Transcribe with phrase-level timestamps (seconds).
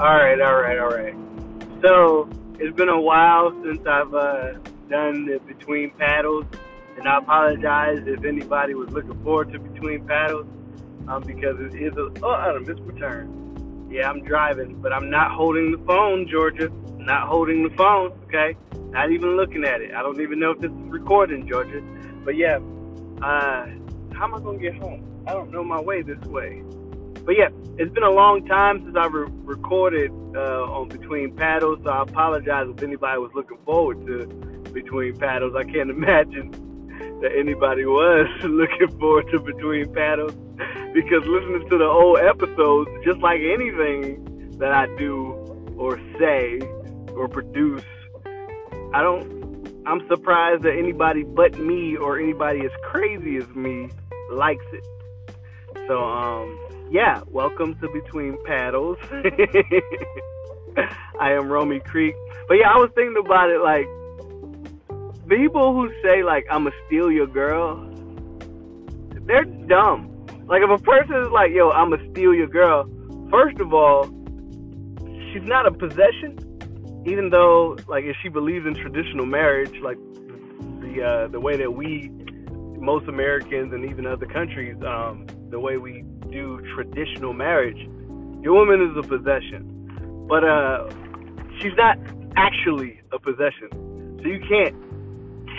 [0.00, 1.14] All right, all right, all right.
[1.82, 4.52] So it's been a while since I've uh,
[4.88, 6.44] done the between paddles,
[6.96, 10.46] and I apologize if anybody was looking forward to between paddles,
[11.08, 13.88] um, because it is a oh, I missed return.
[13.90, 16.68] Yeah, I'm driving, but I'm not holding the phone, Georgia.
[16.98, 18.12] Not holding the phone.
[18.28, 18.54] Okay,
[18.90, 19.94] not even looking at it.
[19.96, 21.82] I don't even know if this is recording, Georgia.
[22.24, 22.58] But yeah,
[23.20, 23.66] uh,
[24.14, 25.24] how am I gonna get home?
[25.26, 26.62] I don't know my way this way.
[27.28, 31.78] But yeah, it's been a long time since I re- recorded uh, on Between Paddles,
[31.84, 34.24] so I apologize if anybody was looking forward to
[34.72, 35.52] Between Paddles.
[35.54, 36.50] I can't imagine
[37.20, 40.32] that anybody was looking forward to Between Paddles
[40.94, 45.34] because listening to the old episodes, just like anything that I do
[45.76, 46.60] or say
[47.12, 47.84] or produce,
[48.94, 49.36] I don't.
[49.84, 53.90] I'm surprised that anybody but me or anybody as crazy as me
[54.32, 54.86] likes it.
[55.86, 56.58] So um
[56.90, 58.96] yeah, welcome to Between Paddles.
[61.20, 62.14] I am Romy Creek.
[62.46, 63.86] But yeah, I was thinking about it like
[65.28, 67.76] people who say like I'ma steal your girl,
[69.26, 70.26] they're dumb.
[70.46, 72.88] Like if a person is like, yo, I'ma steal your girl,
[73.30, 74.04] first of all,
[75.32, 76.38] she's not a possession.
[77.06, 79.98] Even though like if she believes in traditional marriage, like
[80.80, 82.10] the uh, the way that we
[82.80, 87.88] most Americans and even other countries, um, the way we do traditional marriage,
[88.42, 90.26] your woman is a possession.
[90.28, 90.88] But uh,
[91.58, 91.98] she's not
[92.36, 93.68] actually a possession.
[94.22, 94.74] So you can't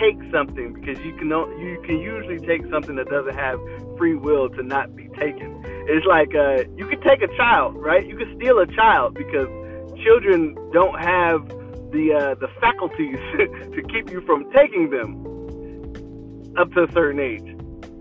[0.00, 3.60] take something because you can you can usually take something that doesn't have
[3.98, 5.62] free will to not be taken.
[5.88, 8.06] It's like uh, you can take a child, right?
[8.06, 9.48] You can steal a child because
[10.02, 11.48] children don't have
[11.92, 13.18] the uh, the faculties
[13.74, 15.26] to keep you from taking them
[16.56, 17.59] up to a certain age.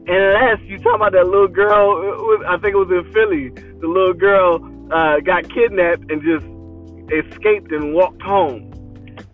[0.10, 3.50] Unless you talk about that little girl, I think it was in Philly.
[3.80, 4.56] The little girl
[4.92, 6.46] uh, got kidnapped and just
[7.14, 8.66] escaped and walked home.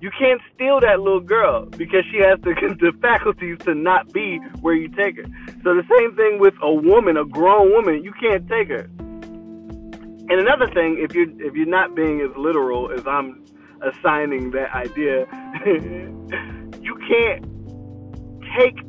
[0.01, 4.38] You can't steal that little girl because she has the, the faculties to not be
[4.59, 5.23] where you take her.
[5.63, 8.89] So the same thing with a woman, a grown woman, you can't take her.
[10.28, 13.45] And another thing, if you're if you're not being as literal as I'm
[13.81, 15.25] assigning that idea,
[16.81, 17.45] you can't
[18.57, 18.84] take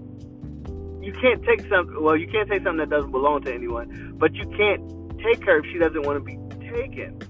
[1.07, 2.03] you can't take something.
[2.03, 4.83] Well, you can't take something that doesn't belong to anyone, but you can't
[5.23, 6.37] take her if she doesn't want to be
[6.69, 7.23] taken.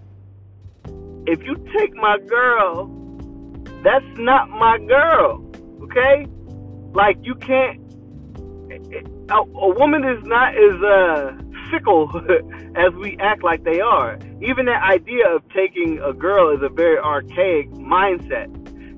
[1.26, 2.86] If you take my girl,
[3.84, 5.44] that's not my girl.
[5.82, 6.26] Okay?
[6.94, 7.82] Like you can't.
[9.28, 11.36] A, a woman is not as uh,
[11.70, 12.10] fickle
[12.76, 14.18] as we act like they are.
[14.40, 18.48] Even that idea of taking a girl is a very archaic mindset.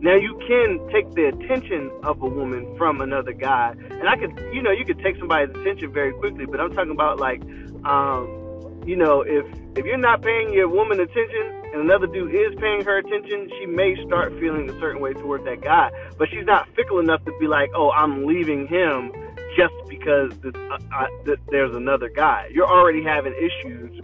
[0.00, 4.38] Now you can take the attention of a woman from another guy, and I could,
[4.54, 6.46] you know, you could take somebody's attention very quickly.
[6.46, 7.42] But I'm talking about like,
[7.84, 9.44] um, you know, if
[9.76, 13.66] if you're not paying your woman attention and another dude is paying her attention, she
[13.66, 15.90] may start feeling a certain way towards that guy.
[16.16, 19.10] But she's not fickle enough to be like, oh, I'm leaving him
[19.56, 22.48] just because this, uh, uh, th- there's another guy.
[22.52, 24.00] You're already having issues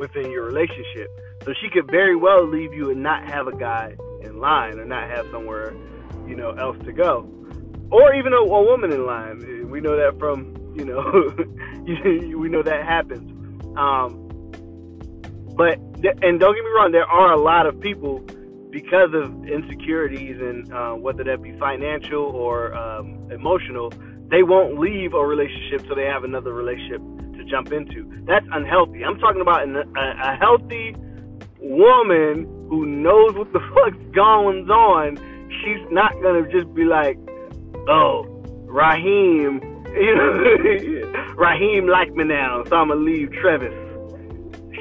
[0.00, 1.08] within your relationship.
[1.44, 3.96] So she could very well leave you and not have a guy
[4.26, 5.74] in line or not have somewhere,
[6.26, 7.28] you know, else to go.
[7.90, 9.70] Or even a, a woman in line.
[9.70, 11.34] We know that from, you know,
[12.38, 13.32] we know that happens.
[13.78, 14.22] Um,
[15.56, 15.78] but,
[16.22, 18.20] and don't get me wrong, there are a lot of people
[18.70, 23.90] because of insecurities and uh, whether that be financial or um, emotional,
[24.30, 27.00] they won't leave a relationship so they have another relationship
[27.38, 28.04] to jump into.
[28.26, 29.04] That's unhealthy.
[29.04, 30.94] I'm talking about an, a, a healthy
[31.58, 35.16] woman who knows what the fuck's going on,
[35.62, 37.18] she's not gonna just be like,
[37.88, 38.24] oh,
[38.66, 39.60] Raheem,
[39.94, 43.74] you know, Raheem like me now, so I'm gonna leave Travis.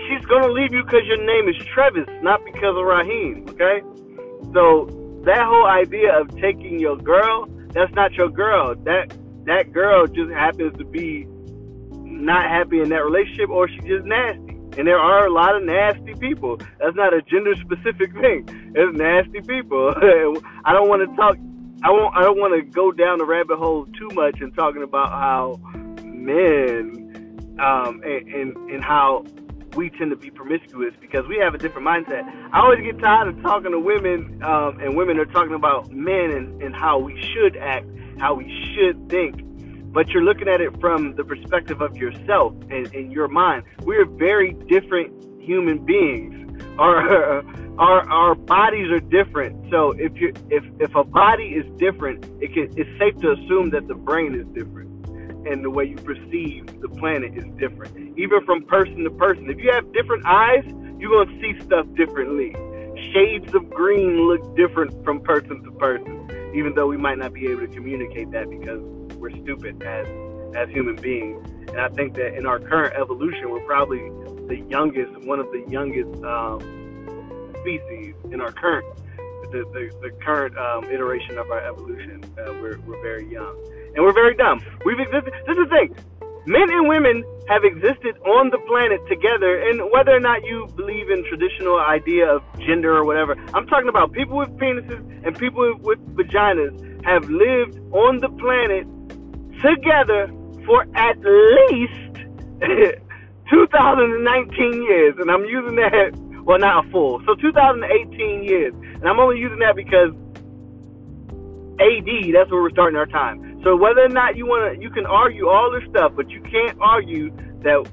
[0.08, 3.82] She's gonna leave you because your name is Travis, not because of Raheem, okay?
[4.54, 4.88] So
[5.26, 8.76] that whole idea of taking your girl, that's not your girl.
[8.84, 9.12] That
[9.46, 11.26] that girl just happens to be
[12.26, 14.45] not happy in that relationship or she just nasty.
[14.78, 16.58] And there are a lot of nasty people.
[16.80, 18.74] That's not a gender specific thing.
[18.76, 19.94] It's nasty people.
[20.66, 21.38] I don't want to talk.
[21.84, 22.16] I won't.
[22.16, 25.60] I don't want to go down the rabbit hole too much in talking about how
[26.04, 29.26] men um, and, and and how
[29.76, 32.24] we tend to be promiscuous because we have a different mindset.
[32.52, 36.32] I always get tired of talking to women, um, and women are talking about men
[36.32, 37.86] and, and how we should act,
[38.18, 39.45] how we should think
[39.96, 43.64] but you're looking at it from the perspective of yourself and, and your mind.
[43.84, 46.62] We're very different human beings.
[46.78, 47.42] Our
[47.80, 49.72] our our bodies are different.
[49.72, 53.70] So if you if if a body is different, it can it's safe to assume
[53.70, 54.92] that the brain is different
[55.48, 57.96] and the way you perceive the planet is different.
[58.18, 59.50] Even from person to person.
[59.50, 60.66] If you have different eyes,
[61.00, 62.54] you're gonna see stuff differently.
[63.14, 67.48] Shades of green look different from person to person, even though we might not be
[67.48, 68.82] able to communicate that because
[69.16, 70.08] we're stupid as
[70.56, 71.46] as human beings.
[71.70, 74.00] And I think that in our current evolution, we're probably
[74.48, 76.62] the youngest, one of the youngest um,
[77.62, 78.86] species in our current
[79.52, 82.24] the, the, the current um, iteration of our evolution.
[82.38, 83.56] Uh, we're, we're very young.
[83.96, 84.62] And we're very dumb.
[84.86, 85.34] We've existed.
[85.48, 85.96] This is the thing.
[86.48, 91.10] Men and women have existed on the planet together, and whether or not you believe
[91.10, 95.74] in traditional idea of gender or whatever, I'm talking about people with penises and people
[95.74, 98.86] with, with vaginas have lived on the planet
[99.64, 100.28] together
[100.66, 102.16] for at least
[103.50, 106.14] 2019 years, and I'm using that
[106.46, 107.22] well, not a full.
[107.26, 110.12] So 2018 years, and I'm only using that because
[111.82, 113.60] AD, that's where we're starting our time.
[113.64, 116.42] So whether or not you want to, you can argue all this stuff, but you
[116.42, 117.90] can't argue that.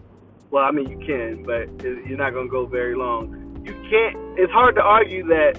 [0.50, 3.62] Well, I mean you can, but you're not going to go very long.
[3.64, 4.38] You can't.
[4.38, 5.58] It's hard to argue that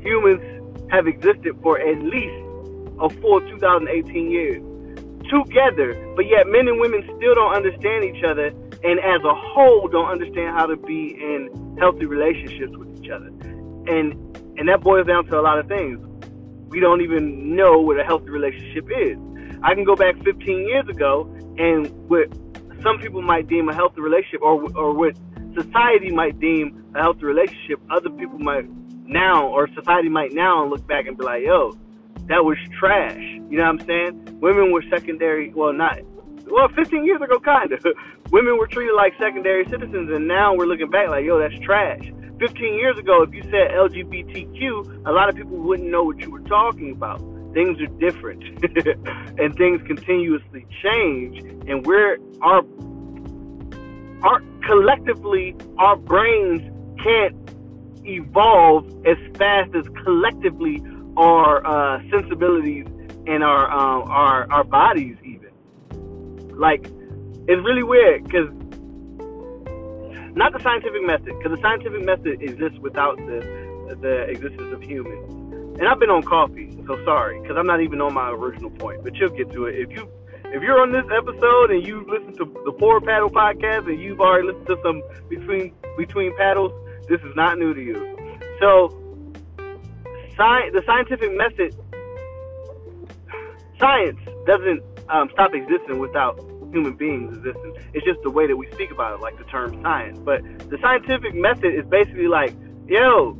[0.00, 0.40] humans
[0.90, 2.32] have existed for at least
[2.98, 4.62] a full 2018 years
[5.30, 8.46] together, but yet men and women still don't understand each other,
[8.84, 13.28] and as a whole, don't understand how to be in healthy relationships with each other.
[13.86, 14.14] And
[14.58, 15.98] and that boils down to a lot of things
[16.72, 19.18] we don't even know what a healthy relationship is.
[19.62, 22.32] I can go back 15 years ago, and what
[22.82, 25.14] some people might deem a healthy relationship, or or what
[25.54, 28.66] society might deem a healthy relationship, other people might
[29.06, 31.76] now, or society might now look back and be like, "Yo,
[32.28, 33.20] that was trash."
[33.50, 34.38] You know what I'm saying?
[34.40, 35.52] Women were secondary.
[35.52, 35.98] Well, not
[36.46, 37.84] well, 15 years ago, kind of.
[38.30, 42.12] Women were treated like secondary citizens, and now we're looking back like, "Yo, that's trash."
[42.38, 46.30] 15 years ago, if you said LGBTQ, a lot of people wouldn't know what you
[46.30, 47.20] were talking about.
[47.52, 48.42] Things are different,
[49.38, 52.62] and things continuously change, and we're our
[54.22, 56.62] our collectively our brains
[57.02, 57.36] can't
[58.04, 60.82] evolve as fast as collectively
[61.16, 62.86] our uh, sensibilities
[63.26, 65.50] and our um, our our bodies even.
[66.58, 66.86] Like
[67.48, 68.48] it's really weird because
[70.34, 75.78] not the scientific method, because the scientific method exists without the the existence of humans.
[75.78, 79.02] And I've been on coffee, so sorry, because I'm not even on my original point.
[79.02, 80.08] But you'll get to it if you
[80.44, 84.20] if you're on this episode and you listen to the Four Paddle podcast and you've
[84.20, 86.72] already listened to some between between paddles,
[87.08, 88.38] this is not new to you.
[88.60, 89.01] So,
[90.36, 91.74] sci- the scientific method,
[93.78, 96.38] science doesn't um, stop existing without
[96.72, 97.76] human beings existing.
[97.92, 100.18] It's just the way that we speak about it, like the term science.
[100.24, 102.54] But the scientific method is basically like,
[102.86, 103.38] yo,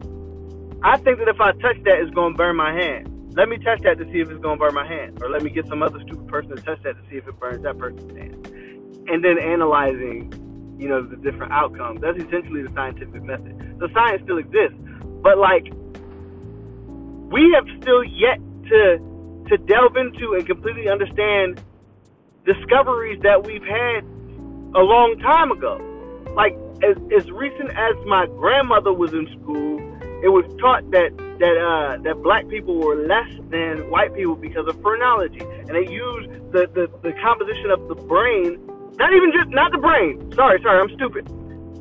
[0.83, 3.09] I think that if I touch that, it's going to burn my hand.
[3.35, 5.23] Let me touch that to see if it's going to burn my hand.
[5.23, 7.39] Or let me get some other stupid person to touch that to see if it
[7.41, 8.47] burns that person's hand.
[9.09, 12.03] And then analyzing, you know, the different outcomes.
[12.03, 13.77] That's essentially the scientific method.
[13.81, 14.77] So science still exists.
[15.23, 15.73] But like,
[17.33, 18.39] we have still yet
[18.69, 19.01] to
[19.49, 21.61] to delve into and completely understand
[22.45, 24.05] discoveries that we've had
[24.75, 25.81] a long time ago.
[26.37, 29.81] Like as as recent as my grandmother was in school,
[30.23, 34.69] it was taught that that uh, that black people were less than white people because
[34.69, 38.61] of phrenology, and they used the, the the composition of the brain.
[38.99, 40.31] Not even just not the brain.
[40.35, 41.27] Sorry, sorry, I'm stupid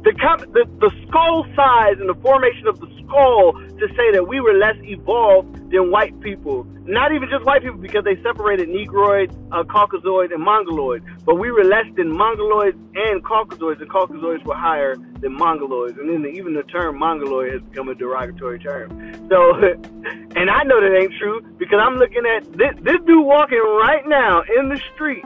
[0.04, 0.14] the,
[0.54, 4.54] the, the skull size and the formation of the skull to say that we were
[4.54, 6.66] less evolved than white people.
[6.86, 11.04] Not even just white people because they separated Negroid, uh, Caucasoid, and Mongoloid.
[11.26, 16.00] But we were less than Mongoloids and Caucasoids, and Caucasoids were higher than Mongoloids.
[16.00, 18.90] And then the, even the term Mongoloid has become a derogatory term.
[19.30, 19.54] So,
[20.36, 24.08] and I know that ain't true because I'm looking at this, this dude walking right
[24.08, 25.24] now in the street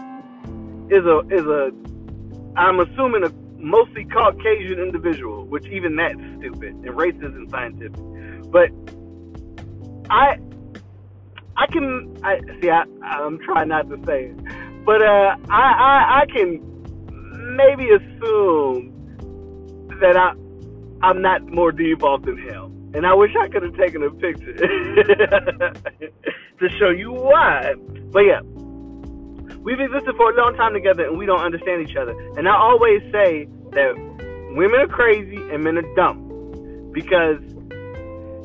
[0.92, 1.72] is a is a
[2.56, 8.00] I'm assuming a mostly Caucasian individual, which even that's stupid and race isn't scientific.
[8.52, 8.70] But
[10.10, 10.38] I
[11.58, 14.38] I can I see I I'm trying not to say it.
[14.86, 16.62] But uh I I, I can
[17.56, 18.92] maybe assume
[20.02, 20.34] that I
[21.02, 22.72] I'm not more devolved than him.
[22.94, 24.54] And I wish I could have taken a picture
[26.60, 27.74] to show you why.
[28.12, 28.40] But yeah,
[29.66, 32.12] We've existed for a long time together and we don't understand each other.
[32.38, 33.94] And I always say that
[34.56, 36.92] women are crazy and men are dumb.
[36.92, 37.40] Because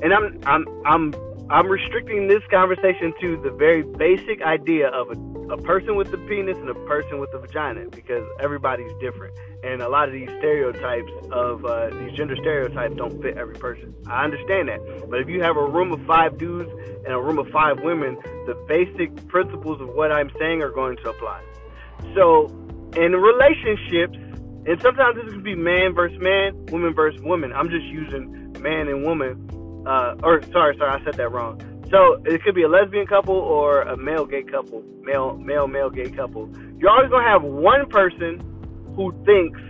[0.02, 1.14] and I'm I'm I'm
[1.50, 6.18] I'm restricting this conversation to the very basic idea of a a person with a
[6.18, 9.34] penis and a person with a vagina because everybody's different.
[9.64, 13.94] And a lot of these stereotypes of uh, these gender stereotypes don't fit every person.
[14.06, 14.80] I understand that.
[15.10, 16.70] But if you have a room of five dudes
[17.04, 20.96] and a room of five women, the basic principles of what I'm saying are going
[20.98, 21.42] to apply.
[22.14, 22.46] So
[22.96, 24.16] in relationships,
[24.66, 27.52] and sometimes this could be man versus man, woman versus woman.
[27.52, 29.84] I'm just using man and woman.
[29.86, 31.60] Uh, or sorry, sorry, I said that wrong.
[31.90, 35.90] So it could be a lesbian couple or a male gay couple, male male male
[35.90, 36.50] gay couple.
[36.78, 38.38] You're always gonna have one person
[38.94, 39.60] who thinks,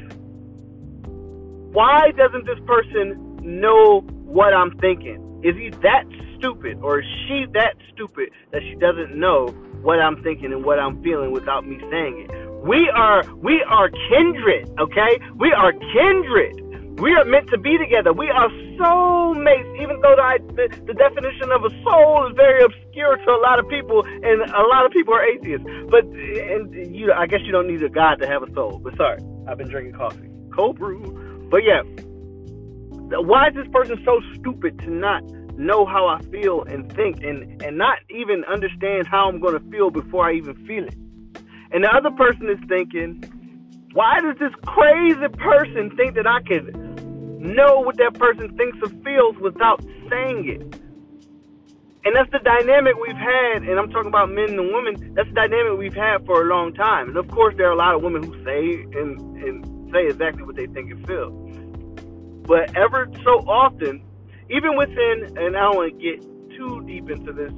[1.72, 5.40] why doesn't this person know what I'm thinking?
[5.44, 6.04] Is he that
[6.36, 10.78] stupid or is she that stupid that she doesn't know what I'm thinking and what
[10.78, 12.50] I'm feeling without me saying it?
[12.64, 15.18] We are we are kindred, okay?
[15.36, 16.66] We are kindred.
[17.00, 18.12] We are meant to be together.
[18.12, 23.30] We are soulmates, even though the, the, definition of a soul is very obscure to
[23.30, 25.66] a lot of people, and a lot of people are atheists.
[25.88, 28.80] But and you, I guess you don't need a God to have a soul.
[28.84, 31.48] But sorry, I've been drinking coffee, cold brew.
[31.50, 31.80] But yeah,
[33.18, 35.24] why is this person so stupid to not
[35.58, 39.70] know how I feel and think, and and not even understand how I'm going to
[39.70, 40.94] feel before I even feel it?
[41.72, 43.22] And the other person is thinking,
[43.92, 46.70] why does this crazy person think that I can
[47.38, 50.80] know what that person thinks or feels without saying it?
[52.02, 55.12] And that's the dynamic we've had, and I'm talking about men and women.
[55.14, 57.08] That's the dynamic we've had for a long time.
[57.08, 60.42] And of course, there are a lot of women who say and, and say exactly
[60.42, 61.30] what they think and feel.
[62.46, 64.02] But ever so often,
[64.50, 66.22] even within, and I don't want to get
[66.56, 67.52] too deep into this,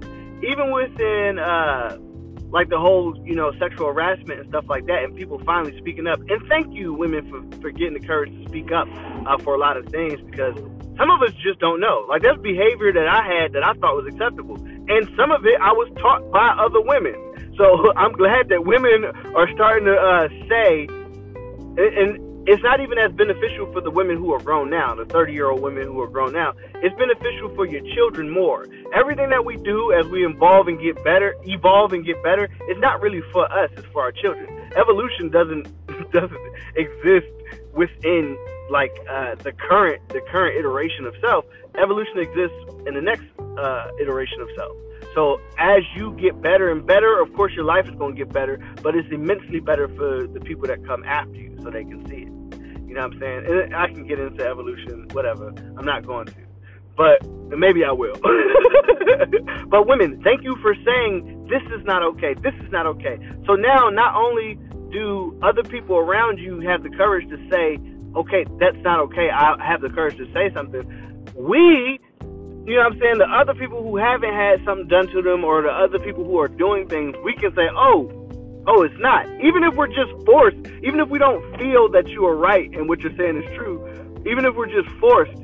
[0.45, 1.97] even within uh,
[2.51, 6.07] like the whole, you know, sexual harassment and stuff like that, and people finally speaking
[6.07, 6.21] up.
[6.29, 8.87] And thank you, women, for, for getting the courage to speak up
[9.27, 10.55] uh, for a lot of things because
[10.99, 12.05] some of us just don't know.
[12.09, 15.59] Like there's behavior that I had that I thought was acceptable, and some of it
[15.61, 17.17] I was taught by other women.
[17.57, 20.87] So I'm glad that women are starting to uh, say,
[21.81, 25.05] and, and it's not even as beneficial for the women who are grown now, the
[25.05, 26.55] 30 year old women who are grown now.
[26.77, 28.67] It's beneficial for your children more.
[28.95, 32.81] Everything that we do as we evolve and get better, evolve and get better, it's
[32.81, 34.49] not really for us, it's for our children.
[34.77, 35.69] Evolution doesn't
[36.13, 36.41] doesn't
[36.75, 37.27] exist
[37.75, 38.37] within
[38.71, 41.45] like uh, the current the current iteration of self.
[41.81, 43.25] Evolution exists in the next
[43.57, 44.77] uh, iteration of self.
[45.15, 48.33] So as you get better and better, of course your life is going to get
[48.33, 52.07] better, but it's immensely better for the people that come after you so they can
[52.09, 52.33] see it.
[52.89, 53.47] You know what I'm saying?
[53.47, 55.49] And I can get into evolution, whatever.
[55.79, 56.35] I'm not going to.
[56.95, 58.15] But maybe I will.
[59.69, 62.35] but women, thank you for saying this is not okay.
[62.35, 63.17] This is not okay.
[63.47, 64.59] So now not only
[64.91, 67.79] do other people around you have the courage to say,
[68.15, 69.31] okay, that's not okay.
[69.31, 70.85] I have the courage to say something.
[71.35, 71.99] We
[72.65, 73.19] you know what I'm saying?
[73.19, 76.39] The other people who haven't had something done to them or the other people who
[76.39, 78.11] are doing things, we can say, oh,
[78.69, 79.27] oh, it's not.
[79.43, 82.89] Even if we're just forced, even if we don't feel that you are right and
[82.89, 83.83] what you're saying is true,
[84.31, 85.35] even if we're just forced,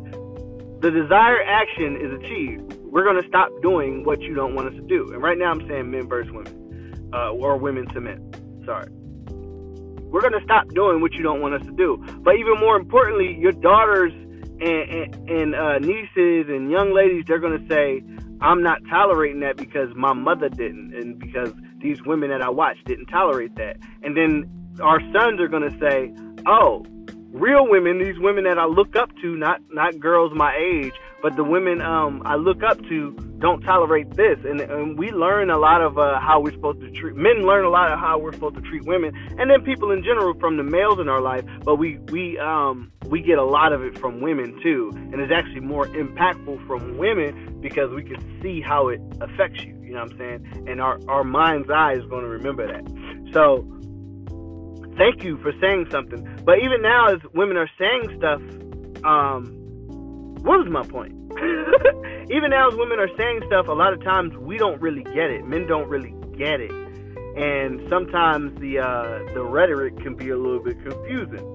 [0.80, 2.74] the desired action is achieved.
[2.84, 5.12] We're going to stop doing what you don't want us to do.
[5.12, 8.30] And right now I'm saying men versus women, uh, or women to men.
[8.64, 8.88] Sorry.
[10.08, 11.96] We're going to stop doing what you don't want us to do.
[12.20, 14.12] But even more importantly, your daughters
[14.60, 18.02] and, and, and uh, nieces and young ladies, they're going to say,
[18.40, 22.76] I'm not tolerating that because my mother didn't, and because these women that I watch
[22.84, 23.78] didn't tolerate that.
[24.02, 24.48] And then
[24.80, 26.12] our sons are going to say,
[26.46, 26.84] oh,
[27.32, 30.92] real women, these women that I look up to, not not girls my age,
[31.22, 35.50] but the women um, I look up to don't tolerate this, and, and we learn
[35.50, 37.46] a lot of uh, how we're supposed to treat men.
[37.46, 40.34] Learn a lot of how we're supposed to treat women, and then people in general
[40.38, 41.44] from the males in our life.
[41.64, 45.32] But we we um, we get a lot of it from women too, and it's
[45.32, 49.74] actually more impactful from women because we can see how it affects you.
[49.82, 50.64] You know what I'm saying?
[50.68, 53.32] And our our mind's eye is going to remember that.
[53.32, 53.66] So
[54.98, 56.42] thank you for saying something.
[56.44, 58.42] But even now, as women are saying stuff,
[59.04, 59.46] um,
[60.42, 61.14] what was my point?
[62.30, 65.30] even now, as women are saying stuff, a lot of times we don't really get
[65.30, 65.44] it.
[65.46, 66.72] Men don't really get it,
[67.36, 71.54] and sometimes the uh, the rhetoric can be a little bit confusing.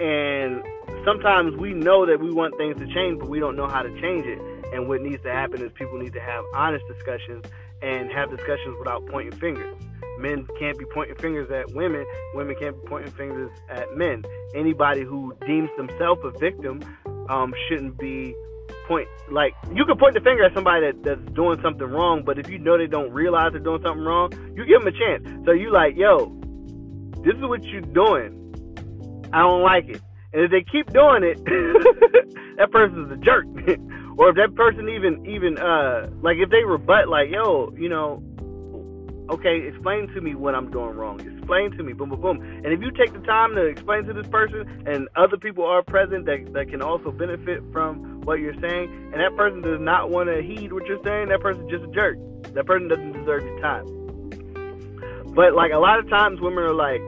[0.00, 0.62] And
[1.04, 4.00] sometimes we know that we want things to change, but we don't know how to
[4.00, 4.40] change it.
[4.72, 7.44] And what needs to happen is people need to have honest discussions
[7.80, 9.76] and have discussions without pointing fingers.
[10.18, 12.04] Men can't be pointing fingers at women.
[12.34, 14.24] Women can't be pointing fingers at men.
[14.54, 16.82] Anybody who deems themselves a victim
[17.28, 18.34] um, shouldn't be
[18.86, 22.38] point like you can point the finger at somebody that, that's doing something wrong, but
[22.38, 25.46] if you know they don't realize they're doing something wrong, you give them a chance.
[25.46, 26.36] So you like, yo,
[27.24, 28.40] this is what you're doing.
[29.32, 30.00] I don't like it.
[30.32, 31.42] And if they keep doing it,
[32.58, 33.46] that person's a jerk.
[34.18, 38.22] or if that person even even uh like if they rebut like, yo, you know,
[39.30, 41.20] okay, explain to me what I'm doing wrong.
[41.20, 42.42] Explain to me, boom, boom, boom.
[42.42, 45.82] And if you take the time to explain to this person, and other people are
[45.82, 50.10] present that, that can also benefit from what you're saying, and that person does not
[50.10, 52.18] want to heed what you're saying, that person's just a jerk.
[52.54, 53.86] That person doesn't deserve your time.
[55.34, 57.00] But like a lot of times, women are like,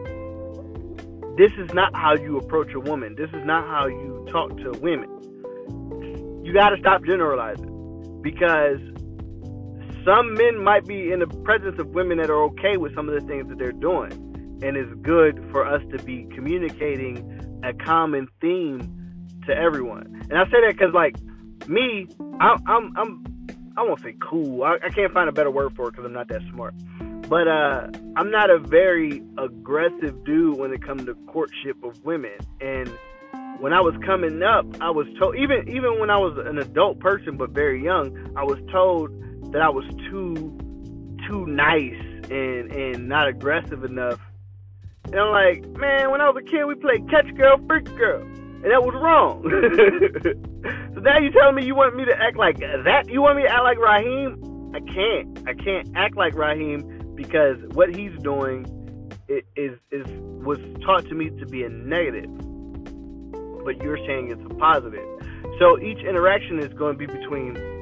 [1.36, 3.14] this is not how you approach a woman.
[3.14, 5.10] This is not how you talk to women.
[6.44, 8.80] You got to stop generalizing because
[10.06, 13.20] some men might be in the presence of women that are okay with some of
[13.20, 14.12] the things that they're doing.
[14.62, 18.80] And it's good for us to be communicating a common theme
[19.46, 20.26] to everyone.
[20.30, 21.16] And I say that because, like,
[21.68, 22.06] me,
[22.40, 23.24] I, I'm, I'm,
[23.76, 24.62] I won't say cool.
[24.62, 26.74] I, I can't find a better word for it because I'm not that smart.
[27.28, 32.38] But uh, I'm not a very aggressive dude when it comes to courtship of women.
[32.60, 32.88] And
[33.58, 37.00] when I was coming up, I was told even even when I was an adult
[37.00, 39.10] person but very young, I was told
[39.56, 40.52] that I was too
[41.26, 41.96] too nice
[42.30, 44.20] and and not aggressive enough.
[45.04, 48.20] And I'm like, man, when I was a kid, we played catch girl, freak girl,
[48.20, 49.40] and that was wrong.
[50.94, 53.08] so now you're telling me you want me to act like that?
[53.08, 54.72] You want me to act like Raheem?
[54.74, 55.48] I can't.
[55.48, 58.66] I can't act like Raheem because what he's doing
[59.26, 60.06] is is
[60.44, 62.28] was taught to me to be a negative,
[63.64, 65.08] but you're saying it's a positive.
[65.58, 67.75] So each interaction is going to be between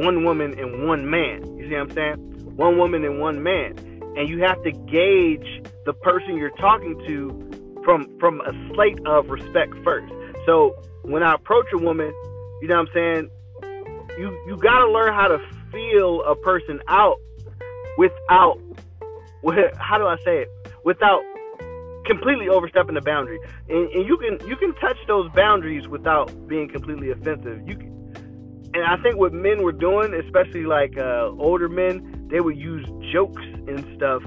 [0.00, 1.44] one woman and one man.
[1.58, 2.56] You see what I'm saying?
[2.56, 3.78] One woman and one man.
[4.16, 9.28] And you have to gauge the person you're talking to from from a slate of
[9.28, 10.12] respect first.
[10.46, 12.12] So when I approach a woman,
[12.60, 13.30] you know what I'm saying?
[14.18, 15.38] You you gotta learn how to
[15.70, 17.18] feel a person out
[17.96, 18.58] without
[19.78, 20.48] how do I say it?
[20.84, 21.22] Without
[22.04, 23.38] completely overstepping the boundary.
[23.68, 27.66] And, and you can you can touch those boundaries without being completely offensive.
[27.66, 27.99] You can,
[28.72, 32.86] and I think what men were doing, especially like uh, older men, they would use
[33.12, 34.22] jokes and stuff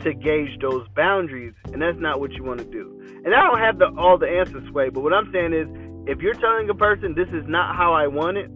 [0.00, 2.92] to gauge those boundaries, and that's not what you want to do.
[3.24, 5.68] And I don't have the, all the answers, Sway, but what I'm saying is,
[6.08, 8.50] if you're telling a person this is not how I want it,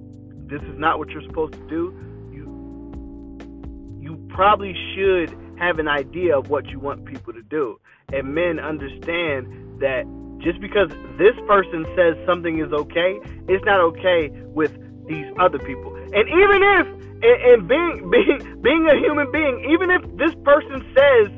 [0.49, 1.95] this is not what you're supposed to do,
[2.33, 7.79] you you probably should have an idea of what you want people to do.
[8.13, 9.47] And men understand
[9.81, 10.07] that
[10.39, 13.19] just because this person says something is okay,
[13.49, 14.73] it's not okay with
[15.07, 15.95] these other people.
[15.97, 16.87] And even if
[17.23, 21.29] and, being being being a human being, even if this person says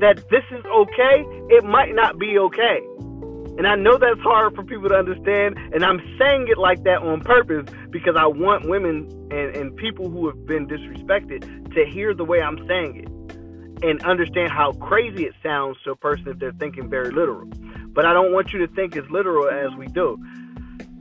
[0.00, 2.80] that this is okay, it might not be okay.
[3.58, 7.02] And I know that's hard for people to understand, and I'm saying it like that
[7.02, 12.14] on purpose because I want women and, and people who have been disrespected to hear
[12.14, 16.38] the way I'm saying it and understand how crazy it sounds to a person if
[16.38, 17.46] they're thinking very literal.
[17.88, 20.18] But I don't want you to think as literal as we do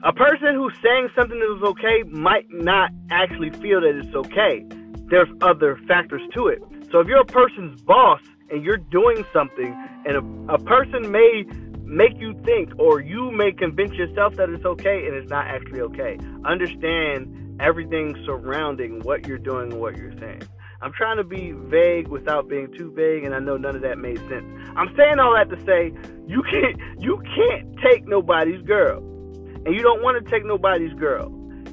[0.04, 4.66] a person who's saying something that is okay might not actually feel that it's okay.
[5.10, 6.62] There's other factors to it.
[6.92, 11.44] So if you're a person's boss and you're doing something, and a, a person may
[11.84, 15.82] make you think, or you may convince yourself that it's okay, and it's not actually
[15.82, 16.18] okay.
[16.46, 20.42] Understand everything surrounding what you're doing and what you're saying.
[20.82, 24.00] I'm trying to be vague without being too vague, and I know none of that
[24.00, 24.46] made sense.
[24.76, 25.94] I'm saying all that to say
[26.26, 29.04] you can't you can't take nobody's girl
[29.66, 31.32] and you don't want to take nobody's girl.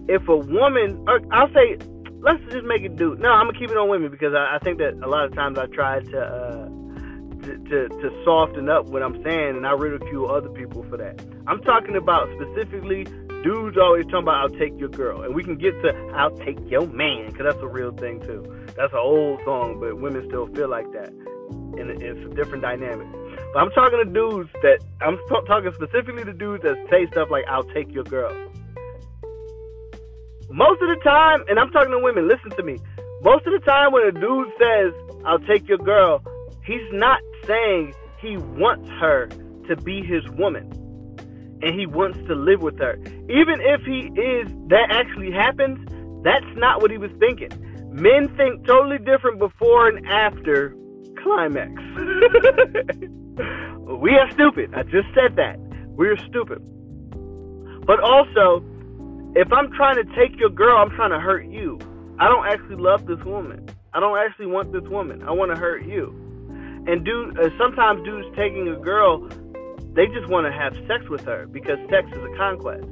[0.09, 1.79] If a woman, I'll say,
[2.21, 3.17] let's just make it do.
[3.17, 5.35] No, I'm gonna keep it on women because I, I think that a lot of
[5.35, 6.69] times I try to, uh,
[7.45, 11.21] to, to to soften up what I'm saying, and I ridicule other people for that.
[11.47, 13.05] I'm talking about specifically
[13.43, 16.59] dudes always talking about I'll take your girl, and we can get to I'll take
[16.69, 18.45] your man because that's a real thing too.
[18.77, 23.07] That's an old song, but women still feel like that, and it's a different dynamic.
[23.53, 27.45] But I'm talking to dudes that I'm talking specifically to dudes that say stuff like
[27.49, 28.35] "I'll take your girl."
[30.51, 32.29] Most of the time, and I'm talking to women.
[32.29, 32.79] Listen to me.
[33.23, 34.93] Most of the time, when a dude says
[35.25, 36.23] "I'll take your girl,"
[36.65, 39.29] he's not saying he wants her
[39.69, 40.71] to be his woman
[41.63, 42.99] and he wants to live with her.
[43.29, 45.79] Even if he is, that actually happens,
[46.23, 47.51] that's not what he was thinking.
[47.93, 50.75] Men think totally different before and after
[51.23, 51.73] climax.
[54.01, 54.75] we are stupid.
[54.75, 55.59] I just said that.
[55.97, 56.63] We are stupid.
[57.87, 58.63] But also,
[59.35, 61.79] if I'm trying to take your girl, I'm trying to hurt you.
[62.19, 63.69] I don't actually love this woman.
[63.95, 65.23] I don't actually want this woman.
[65.23, 66.15] I want to hurt you.
[66.87, 69.29] And dude, uh, sometimes dudes taking a girl,
[69.95, 72.87] they just want to have sex with her because sex is a conquest.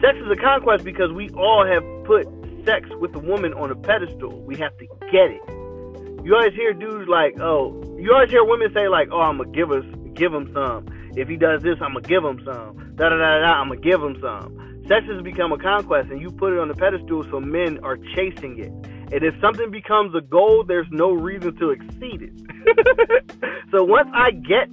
[0.00, 2.26] Sex is a conquest because we all have put
[2.64, 4.40] sex with a woman on a pedestal.
[4.42, 5.53] We have to get it.
[6.24, 9.50] You always hear dudes like, oh, you always hear women say like, oh, I'm gonna
[9.50, 9.84] give us,
[10.14, 10.86] give him some.
[11.16, 12.94] If he does this, I'm gonna give him some.
[12.96, 13.52] Da da da da.
[13.60, 14.82] I'm gonna give him some.
[14.88, 17.98] Sex has become a conquest, and you put it on the pedestal, so men are
[18.16, 18.72] chasing it.
[19.12, 23.64] And if something becomes a goal, there's no reason to exceed it.
[23.70, 24.72] so once I get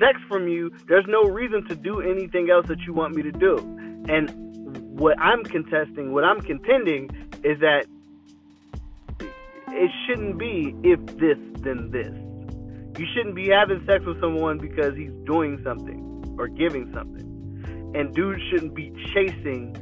[0.00, 3.32] sex from you, there's no reason to do anything else that you want me to
[3.32, 3.58] do.
[4.08, 4.28] And
[4.98, 7.10] what I'm contesting, what I'm contending,
[7.44, 7.86] is that
[9.72, 12.14] it shouldn't be if this then this.
[12.98, 17.92] You shouldn't be having sex with someone because he's doing something or giving something.
[17.94, 19.74] And dudes shouldn't be chasing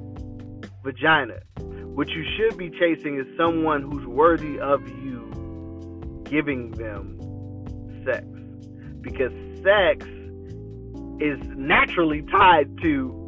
[0.83, 1.40] vagina.
[1.59, 7.18] What you should be chasing is someone who's worthy of you giving them
[8.05, 8.24] sex.
[9.01, 9.33] Because
[9.64, 10.07] sex
[11.20, 13.18] is naturally tied to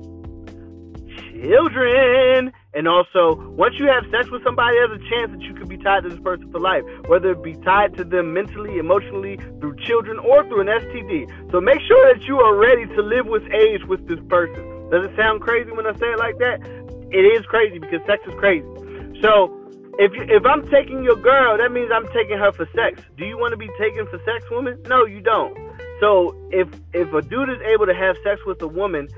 [1.33, 2.53] children.
[2.73, 5.77] And also, once you have sex with somebody, there's a chance that you could be
[5.79, 9.75] tied to this person for life, whether it be tied to them mentally, emotionally, through
[9.83, 11.51] children, or through an STD.
[11.51, 14.63] So make sure that you are ready to live with age with this person.
[14.91, 16.61] Does it sound crazy when I say it like that?
[17.11, 18.67] It is crazy because sex is crazy.
[19.21, 19.51] So
[19.99, 23.03] if you, if I'm taking your girl, that means I'm taking her for sex.
[23.19, 24.81] Do you want to be taken for sex, woman?
[24.87, 25.59] No, you don't.
[25.99, 29.09] So if if a dude is able to have sex with a woman,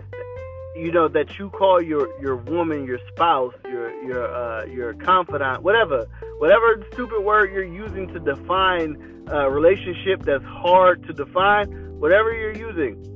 [0.75, 5.63] you know that you call your your woman your spouse, your your uh, your confidant,
[5.63, 6.09] whatever,
[6.39, 12.57] whatever stupid word you're using to define a relationship that's hard to define, whatever you're
[12.57, 13.09] using.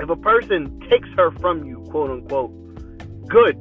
[0.00, 3.56] If a person takes her from you, quote unquote, good.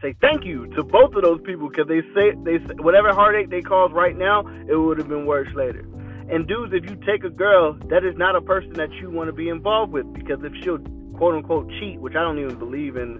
[0.00, 3.50] Say thank you to both of those people because they say they say, whatever heartache
[3.50, 5.86] they cause right now, it would have been worse later.
[6.28, 9.28] And dudes, if you take a girl, that is not a person that you want
[9.28, 10.78] to be involved with because if she'll
[11.22, 13.16] quote unquote cheat, which I don't even believe in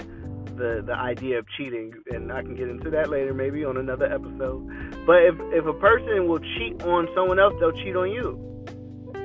[0.57, 4.13] the the idea of cheating, and I can get into that later maybe on another
[4.13, 4.67] episode.
[5.07, 8.27] But if if a person will cheat on someone else, they'll cheat on you.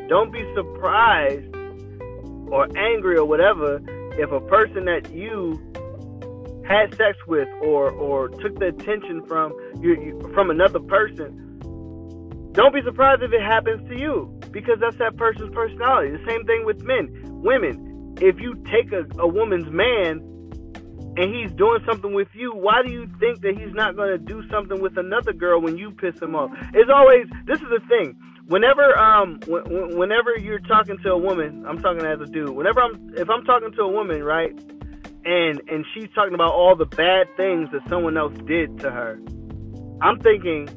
[0.09, 1.55] Don't be surprised
[2.51, 3.81] or angry or whatever
[4.13, 5.57] if a person that you
[6.63, 11.47] had sex with or or took the attention from you, from another person
[12.57, 16.09] don't be surprised if it happens to you because that's that person's personality.
[16.09, 17.07] The same thing with men.
[17.43, 17.86] Women,
[18.21, 20.23] if you take a, a woman's man
[21.17, 24.17] and he's doing something with you, why do you think that he's not going to
[24.17, 26.51] do something with another girl when you piss him off?
[26.73, 28.15] It's always, this is the thing.
[28.47, 32.49] Whenever um w- whenever you're talking to a woman, I'm talking as a dude.
[32.51, 34.53] Whenever I'm if I'm talking to a woman, right?
[35.25, 39.19] And and she's talking about all the bad things that someone else did to her.
[40.01, 40.69] I'm thinking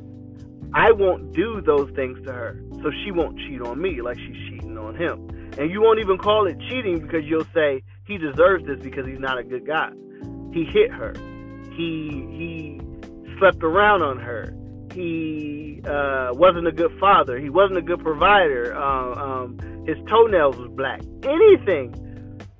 [0.74, 4.36] I won't do those things to her, so she won't cheat on me like she's
[4.48, 5.28] cheating on him.
[5.58, 9.18] And you won't even call it cheating because you'll say he deserves this because he's
[9.18, 9.90] not a good guy.
[10.52, 11.14] He hit her.
[11.72, 12.80] He he
[13.38, 14.54] slept around on her.
[14.92, 17.38] He uh, wasn't a good father.
[17.38, 18.76] He wasn't a good provider.
[18.76, 21.00] Uh, um, his toenails was black.
[21.22, 21.94] Anything.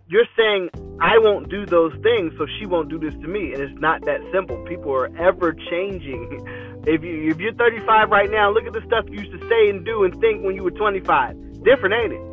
[0.07, 3.63] You're saying I won't do those things, so she won't do this to me, and
[3.63, 4.57] it's not that simple.
[4.67, 6.47] People are ever changing
[6.87, 9.69] If you if you're 35 right now, look at the stuff you used to say
[9.69, 11.63] and do and think when you were 25.
[11.63, 12.30] Different, ain't it?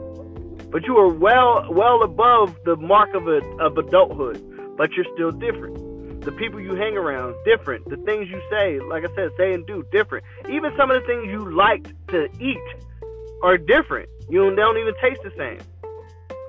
[0.70, 4.44] But you are well well above the mark of a, of adulthood,
[4.78, 6.22] but you're still different.
[6.22, 7.88] The people you hang around, different.
[7.90, 10.26] The things you say, like I said, say and do, different.
[10.50, 12.58] Even some of the things you like to eat
[13.44, 14.10] are different.
[14.30, 15.60] You don't, they don't even taste the same.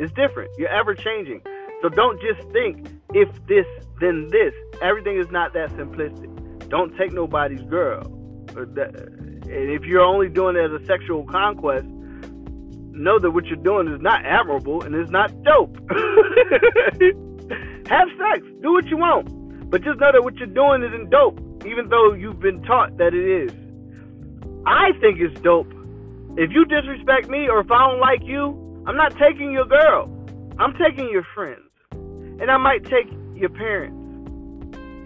[0.01, 0.51] It's different.
[0.59, 1.43] You're ever changing.
[1.81, 3.67] So don't just think if this,
[4.01, 4.53] then this.
[4.83, 6.69] Everything is not that simplistic.
[6.69, 8.03] Don't take nobody's girl.
[8.57, 11.87] And if you're only doing it as a sexual conquest,
[12.99, 15.77] know that what you're doing is not admirable and it's not dope.
[17.89, 21.41] Have sex, do what you want, but just know that what you're doing isn't dope,
[21.67, 23.53] even though you've been taught that it is.
[24.67, 25.73] I think it's dope.
[26.37, 30.15] If you disrespect me or if I don't like you, I'm not taking your girl.
[30.59, 31.63] I'm taking your friends.
[31.93, 33.97] And I might take your parents.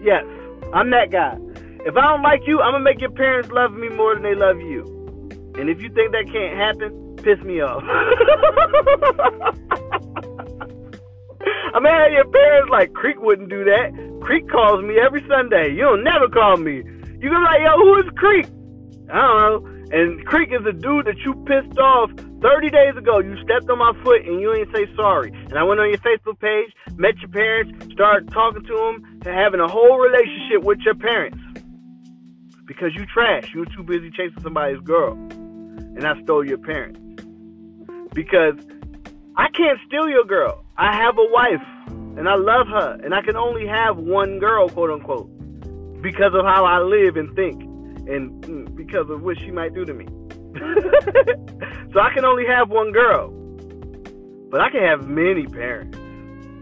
[0.03, 0.25] Yes,
[0.73, 1.37] I'm that guy.
[1.85, 4.35] If I don't like you, I'm gonna make your parents love me more than they
[4.35, 4.83] love you.
[5.55, 7.83] And if you think that can't happen, piss me off.
[11.73, 13.91] I'm mean, your parents like Creek wouldn't do that.
[14.21, 15.71] Creek calls me every Sunday.
[15.71, 16.83] You don't never call me.
[17.19, 18.45] You go like, yo, who is Creek?
[19.11, 19.69] I don't know.
[19.91, 23.19] And Creek is a dude that you pissed off 30 days ago.
[23.19, 25.31] You stepped on my foot and you ain't say sorry.
[25.49, 29.59] And I went on your Facebook page, met your parents, started talking to them, having
[29.59, 31.37] a whole relationship with your parents
[32.65, 33.51] because you trash.
[33.53, 36.99] You were too busy chasing somebody's girl, and I stole your parents.
[38.13, 38.55] Because
[39.35, 40.63] I can't steal your girl.
[40.77, 44.69] I have a wife, and I love her, and I can only have one girl,
[44.69, 45.29] quote unquote,
[46.01, 47.61] because of how I live and think,
[48.07, 50.05] and mm, because of what she might do to me.
[51.93, 53.29] so I can only have one girl,
[54.49, 55.97] but I can have many parents.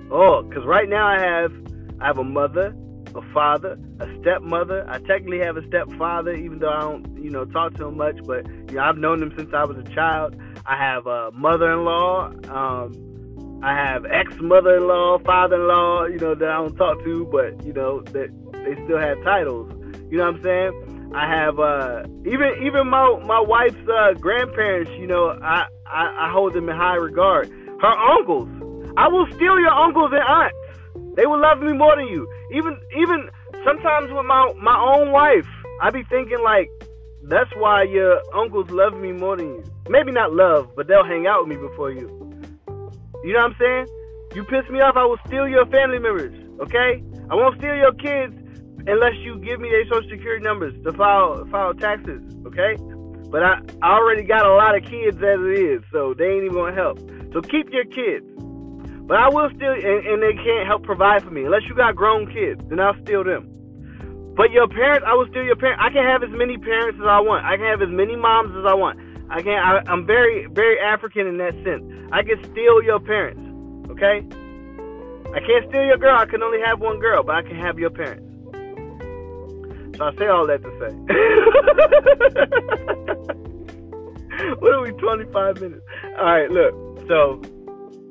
[0.10, 1.52] Oh, because right now I have
[2.00, 2.74] I have a mother,
[3.16, 4.86] a father, a stepmother.
[4.90, 8.18] I technically have a stepfather, even though I don't, you know, talk to him much.
[8.26, 10.36] But know, I've known him since I was a child.
[10.66, 12.32] I have a mother-in-law.
[12.50, 16.06] Um, I have ex-mother-in-law, father-in-law.
[16.08, 19.72] You know that I don't talk to, but you know that they still have titles.
[20.10, 21.12] You know what I'm saying?
[21.14, 24.92] I have uh, even even my my wife's uh, grandparents.
[24.92, 27.50] You know, I, I I hold them in high regard.
[27.82, 28.50] Her uncles,
[28.98, 31.16] I will steal your uncles and aunts.
[31.16, 32.32] They will love me more than you.
[32.52, 33.30] Even even
[33.64, 35.48] sometimes with my my own wife,
[35.82, 36.70] I be thinking like,
[37.24, 39.64] that's why your uncles love me more than you.
[39.90, 42.08] Maybe not love, but they'll hang out with me before you.
[43.24, 43.88] You know what I'm saying?
[44.36, 46.34] You piss me off, I will steal your family members.
[46.62, 47.04] Okay?
[47.30, 48.34] I won't steal your kids
[48.88, 52.22] unless you give me their social security numbers to file file taxes.
[52.46, 52.78] Okay?
[53.30, 56.46] But I, I already got a lot of kids as it is, so they ain't
[56.46, 57.00] even gonna help.
[57.34, 58.26] So keep your kids.
[59.08, 61.96] But I will still, and, and they can't help provide for me unless you got
[61.96, 62.64] grown kids.
[62.70, 63.48] Then I'll steal them.
[64.36, 65.84] But your parents, I will steal your parents.
[65.84, 67.46] I can have as many parents as I want.
[67.46, 69.00] I can have as many moms as I want.
[69.32, 69.58] I can.
[69.58, 71.84] I, I'm very, very African in that sense.
[72.12, 73.42] I can steal your parents.
[73.90, 74.28] Okay.
[75.34, 76.18] I can't steal your girl.
[76.18, 78.28] I can only have one girl, but I can have your parents.
[79.98, 80.92] So I say all that to say.
[84.60, 84.92] what are we?
[84.92, 85.86] 25 minutes.
[86.18, 86.52] All right.
[86.52, 86.74] Look.
[87.08, 87.42] So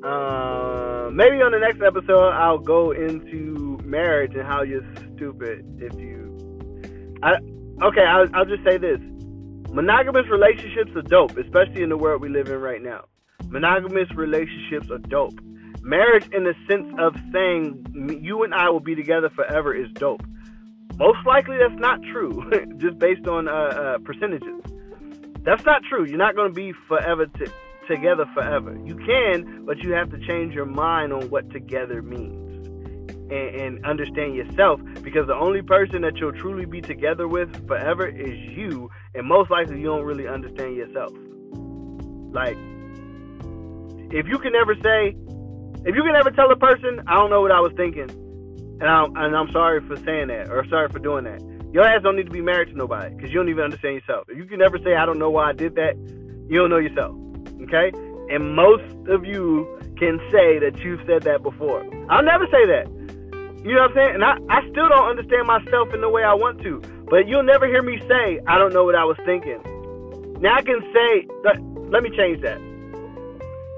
[0.03, 5.93] uh, maybe on the next episode, I'll go into marriage and how you're stupid if
[5.99, 7.19] you.
[7.21, 7.35] I
[7.83, 8.05] okay.
[8.05, 8.99] I'll, I'll just say this:
[9.71, 13.05] monogamous relationships are dope, especially in the world we live in right now.
[13.47, 15.39] Monogamous relationships are dope.
[15.81, 20.21] Marriage, in the sense of saying you and I will be together forever, is dope.
[20.95, 24.61] Most likely, that's not true, just based on uh, uh, percentages.
[25.43, 26.05] That's not true.
[26.05, 27.51] You're not going to be forever to
[27.87, 28.77] together forever.
[28.85, 32.40] You can, but you have to change your mind on what together means.
[33.31, 38.05] And, and, understand yourself because the only person that you'll truly be together with forever
[38.05, 41.13] is you, and most likely you don't really understand yourself.
[42.33, 42.57] Like,
[44.11, 45.15] if you can never say,
[45.85, 48.83] if you can never tell a person, I don't know what I was thinking, and
[48.83, 51.41] I'm, and I'm sorry for saying that or sorry for doing that,
[51.71, 54.27] your ass don't need to be married to nobody because you don't even understand yourself.
[54.27, 55.95] If you can never say, I don't know why I did that,
[56.49, 57.15] you don't know yourself.
[57.63, 57.93] Okay?
[58.29, 61.87] And most of you can say that you've said that before.
[62.09, 63.00] I'll never say that.
[63.63, 64.15] You know what I'm saying?
[64.15, 66.81] And I, I still don't understand myself in the way I want to.
[67.09, 69.61] But you'll never hear me say, I don't know what I was thinking.
[70.41, 72.59] Now I can say, let, let me change that.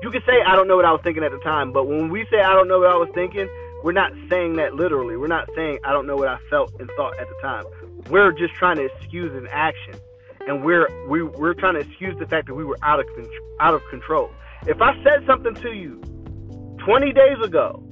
[0.01, 1.71] You can say, I don't know what I was thinking at the time.
[1.71, 3.49] But when we say, I don't know what I was thinking,
[3.83, 5.17] we're not saying that literally.
[5.17, 7.65] We're not saying, I don't know what I felt and thought at the time.
[8.09, 9.99] We're just trying to excuse an action
[10.47, 13.05] and we're we, we're trying to excuse the fact that we were out of
[13.59, 14.29] out of control.
[14.67, 16.01] If I said something to you
[16.85, 17.82] 20 days ago,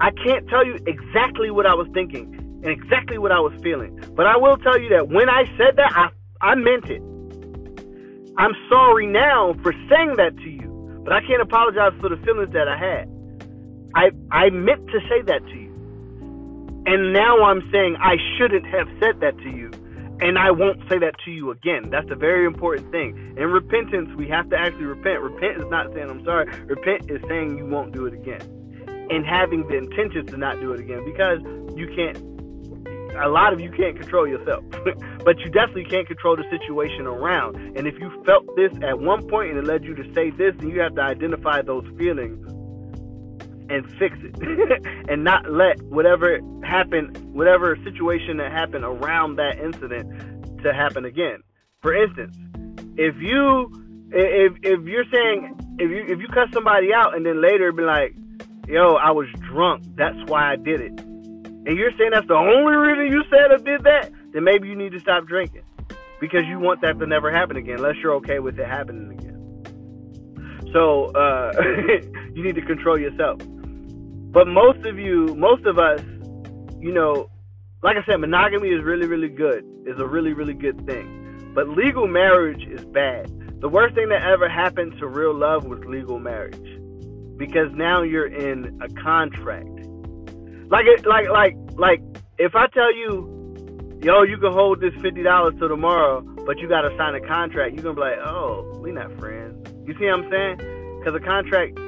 [0.00, 4.02] I can't tell you exactly what I was thinking and exactly what I was feeling,
[4.16, 6.08] but I will tell you that when I said that, I
[6.40, 7.02] I meant it.
[8.38, 12.50] I'm sorry now for saying that to you, but I can't apologize for the feelings
[12.52, 13.08] that I had.
[13.94, 15.68] I I meant to say that to you.
[16.86, 19.70] And now I'm saying I shouldn't have said that to you
[20.22, 21.88] and I won't say that to you again.
[21.90, 23.34] That's a very important thing.
[23.38, 25.20] In repentance, we have to actually repent.
[25.22, 26.46] Repent is not saying I'm sorry.
[26.64, 28.59] Repent is saying you won't do it again.
[29.10, 31.40] And having the intention to not do it again because
[31.76, 32.16] you can't
[33.22, 34.64] a lot of you can't control yourself,
[35.24, 37.56] but you definitely can't control the situation around.
[37.76, 40.54] And if you felt this at one point and it led you to say this,
[40.58, 42.38] then you have to identify those feelings
[43.68, 50.62] and fix it and not let whatever happened, whatever situation that happened around that incident
[50.62, 51.42] to happen again.
[51.80, 52.36] For instance,
[52.96, 53.70] if you
[54.12, 57.82] if if you're saying if you if you cut somebody out and then later be
[57.82, 58.14] like,
[58.70, 60.92] yo, I was drunk, that's why I did it.
[61.00, 64.76] And you're saying that's the only reason you said I did that, then maybe you
[64.76, 65.62] need to stop drinking.
[66.20, 70.70] Because you want that to never happen again, unless you're okay with it happening again.
[70.72, 71.52] So uh,
[72.34, 73.40] you need to control yourself.
[74.32, 76.00] But most of you, most of us,
[76.78, 77.30] you know,
[77.82, 79.64] like I said, monogamy is really, really good.
[79.86, 81.52] It's a really, really good thing.
[81.54, 83.28] But legal marriage is bad.
[83.60, 86.79] The worst thing that ever happened to real love was legal marriage.
[87.40, 89.66] Because now you're in a contract.
[90.68, 92.02] Like like like like
[92.38, 96.68] if I tell you, yo, you can hold this fifty dollars till tomorrow, but you
[96.68, 99.56] gotta sign a contract, you're gonna be like, Oh, we not friends.
[99.86, 100.56] You see what I'm saying?
[100.98, 101.78] Because a contract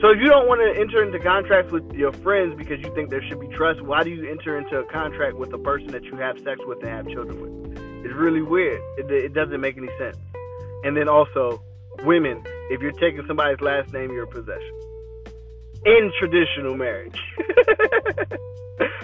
[0.00, 3.08] so if you don't want to enter into contracts with your friends because you think
[3.08, 6.04] there should be trust, why do you enter into a contract with a person that
[6.04, 8.04] you have sex with and have children with?
[8.04, 8.82] It's really weird.
[8.98, 10.18] It, it doesn't make any sense.
[10.84, 11.62] And then also,
[12.04, 14.72] women, if you're taking somebody's last name, you're a possession.
[15.84, 17.18] In traditional marriage.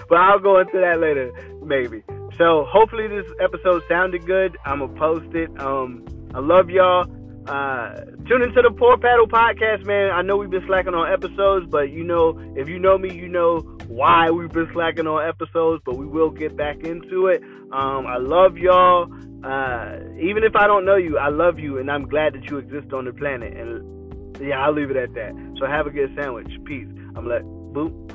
[0.08, 2.02] but I'll go into that later, maybe.
[2.38, 4.56] So hopefully this episode sounded good.
[4.64, 5.50] I'm gonna post it.
[5.60, 7.04] Um, I love y'all.
[7.46, 10.12] Uh, tune into the Poor Paddle podcast, man.
[10.12, 13.28] I know we've been slacking on episodes, but you know, if you know me, you
[13.28, 17.42] know why we've been slacking on episodes, but we will get back into it.
[17.72, 19.06] Um, I love y'all.
[19.44, 22.58] Uh, even if I don't know you, I love you, and I'm glad that you
[22.58, 23.56] exist on the planet.
[23.56, 25.32] And yeah, I'll leave it at that.
[25.58, 26.48] So have a good sandwich.
[26.64, 26.88] Peace.
[27.16, 28.06] I'm like, boom,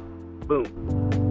[0.47, 1.26] boom.